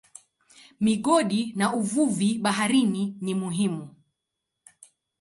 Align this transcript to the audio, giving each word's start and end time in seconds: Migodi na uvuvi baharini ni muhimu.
Migodi 0.83 1.41
na 1.55 1.67
uvuvi 1.79 2.29
baharini 2.43 3.03
ni 3.21 3.33
muhimu. 3.41 3.83